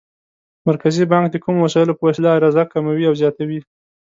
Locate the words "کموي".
2.73-3.03